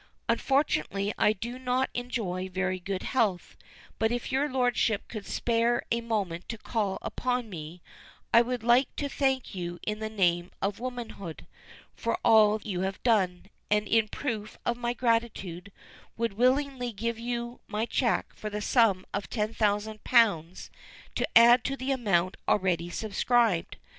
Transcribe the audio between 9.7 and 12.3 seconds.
in the name of Womanhood, for